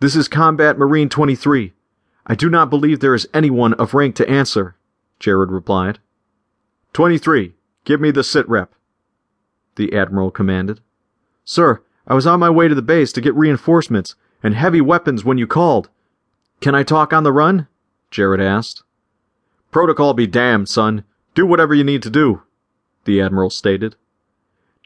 [0.00, 1.74] This is Combat Marine 23.
[2.26, 4.74] I do not believe there is anyone of rank to answer,
[5.18, 5.98] Jared replied.
[6.94, 7.52] 23,
[7.84, 8.72] give me the sit rep,
[9.76, 10.80] the Admiral commanded.
[11.44, 15.22] Sir, I was on my way to the base to get reinforcements and heavy weapons
[15.22, 15.90] when you called.
[16.62, 17.68] Can I talk on the run?
[18.10, 18.82] Jared asked.
[19.70, 21.04] Protocol be damned, son.
[21.34, 22.40] Do whatever you need to do,
[23.04, 23.96] the Admiral stated.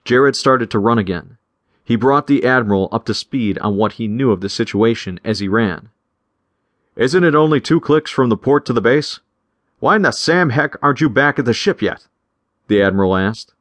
[0.04, 1.38] Jared started to run again.
[1.84, 5.40] He brought the Admiral up to speed on what he knew of the situation as
[5.40, 5.90] he ran.
[6.96, 9.20] Isn't it only two clicks from the port to the base?
[9.80, 12.06] Why in the Sam heck aren't you back at the ship yet?
[12.68, 13.52] The Admiral asked.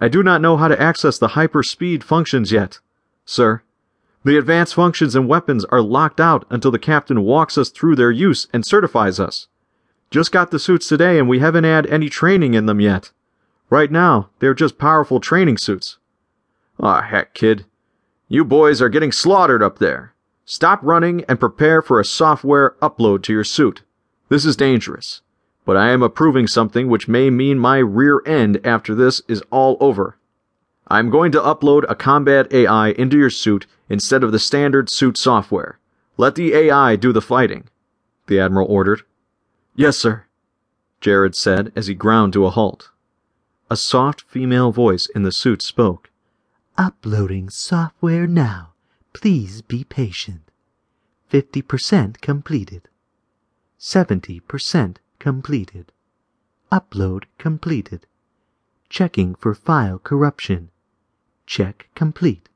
[0.00, 2.78] I do not know how to access the hyperspeed functions yet,
[3.24, 3.62] sir.
[4.22, 8.10] The advanced functions and weapons are locked out until the captain walks us through their
[8.10, 9.48] use and certifies us.
[10.10, 13.10] Just got the suits today and we haven't had any training in them yet.
[13.70, 15.98] Right now, they're just powerful training suits.
[16.82, 17.66] Aw, oh, heck, kid.
[18.26, 20.14] You boys are getting slaughtered up there.
[20.46, 23.82] Stop running and prepare for a software upload to your suit.
[24.30, 25.20] This is dangerous,
[25.66, 29.76] but I am approving something which may mean my rear end after this is all
[29.78, 30.16] over.
[30.88, 35.18] I'm going to upload a combat AI into your suit instead of the standard suit
[35.18, 35.78] software.
[36.16, 37.68] Let the AI do the fighting,
[38.26, 39.02] the Admiral ordered.
[39.76, 40.24] Yes, sir,
[41.00, 42.90] Jared said as he ground to a halt.
[43.70, 46.09] A soft female voice in the suit spoke.
[46.80, 48.72] Uploading software now.
[49.12, 50.50] Please be patient.
[51.30, 52.88] 50% completed.
[53.78, 55.92] 70% completed.
[56.72, 58.06] Upload completed.
[58.88, 60.70] Checking for file corruption.
[61.44, 62.48] Check complete.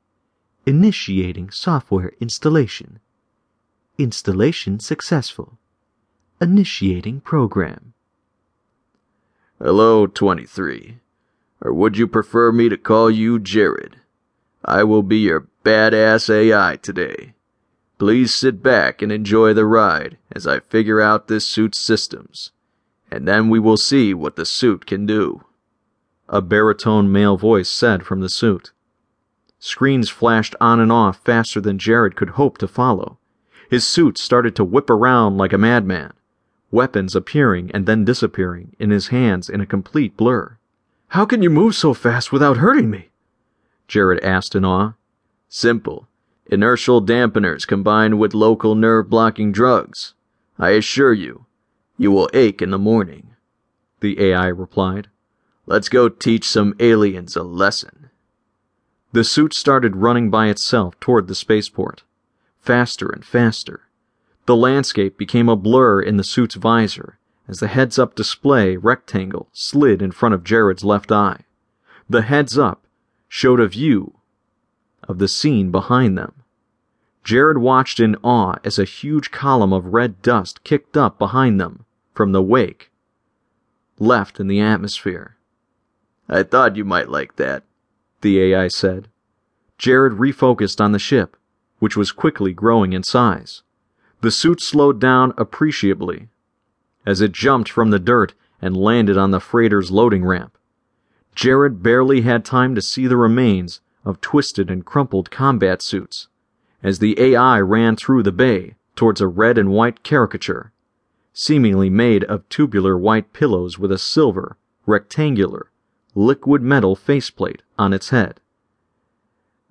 [0.64, 3.00] Initiating software installation.
[3.98, 5.58] Installation successful.
[6.40, 7.92] Initiating program.
[9.58, 11.00] Hello, 23.
[11.60, 14.00] Or would you prefer me to call you Jared?
[14.64, 17.34] I will be your badass AI today.
[17.98, 22.50] Please sit back and enjoy the ride as I figure out this suit's systems,
[23.10, 25.44] and then we will see what the suit can do.
[26.28, 28.72] A baritone male voice said from the suit.
[29.58, 33.18] Screens flashed on and off faster than Jared could hope to follow.
[33.70, 36.12] His suit started to whip around like a madman,
[36.70, 40.58] weapons appearing and then disappearing in his hands in a complete blur.
[41.08, 43.10] How can you move so fast without hurting me?
[43.88, 44.92] Jared asked in awe.
[45.48, 46.08] Simple.
[46.46, 50.14] Inertial dampeners combined with local nerve blocking drugs.
[50.58, 51.46] I assure you,
[51.96, 53.34] you will ache in the morning.
[54.00, 55.08] The AI replied.
[55.66, 58.10] Let's go teach some aliens a lesson.
[59.12, 62.02] The suit started running by itself toward the spaceport,
[62.60, 63.82] faster and faster.
[64.46, 67.18] The landscape became a blur in the suit's visor
[67.48, 71.44] as the heads up display rectangle slid in front of Jared's left eye.
[72.08, 72.83] The heads up
[73.36, 74.14] showed a view
[75.08, 76.32] of the scene behind them.
[77.24, 81.84] Jared watched in awe as a huge column of red dust kicked up behind them
[82.14, 82.92] from the wake,
[83.98, 85.36] left in the atmosphere.
[86.28, 87.64] I thought you might like that,
[88.20, 89.08] the AI said.
[89.78, 91.36] Jared refocused on the ship,
[91.80, 93.64] which was quickly growing in size.
[94.20, 96.28] The suit slowed down appreciably
[97.04, 100.56] as it jumped from the dirt and landed on the freighter's loading ramp.
[101.34, 106.28] Jared barely had time to see the remains of twisted and crumpled combat suits
[106.82, 110.72] as the AI ran through the bay towards a red and white caricature,
[111.32, 114.56] seemingly made of tubular white pillows with a silver,
[114.86, 115.70] rectangular,
[116.14, 118.38] liquid metal faceplate on its head.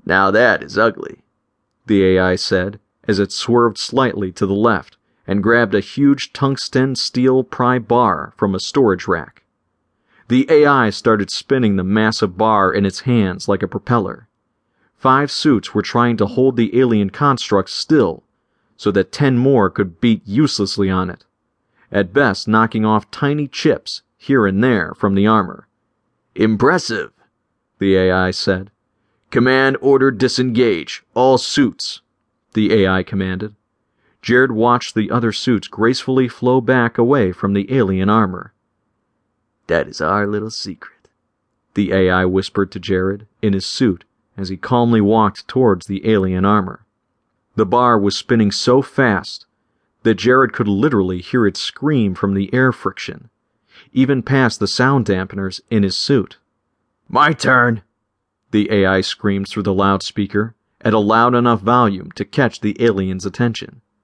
[0.06, 1.24] Now that is ugly,
[1.86, 4.98] the AI said as it swerved slightly to the left
[5.28, 9.43] and grabbed a huge tungsten steel pry bar from a storage rack.
[10.34, 14.28] The AI started spinning the massive bar in its hands like a propeller.
[14.96, 18.24] Five suits were trying to hold the alien construct still
[18.76, 21.24] so that ten more could beat uselessly on it,
[21.92, 25.68] at best knocking off tiny chips here and there from the armor.
[26.34, 27.12] Impressive,
[27.78, 28.72] the AI said.
[29.30, 32.02] Command order disengage, all suits,
[32.54, 33.54] the AI commanded.
[34.24, 38.53] Jared watched the other suits gracefully flow back away from the alien armor.
[39.68, 41.08] That is our little secret,
[41.74, 44.04] the AI whispered to Jared in his suit
[44.36, 46.86] as he calmly walked towards the alien armor.
[47.56, 49.46] The bar was spinning so fast
[50.02, 53.30] that Jared could literally hear it scream from the air friction,
[53.94, 56.38] even past the sound dampeners in his suit.
[57.08, 57.84] My turn,
[58.52, 63.26] the AI screamed through the loudspeaker at a loud enough volume to catch the alien's
[63.26, 63.82] attention.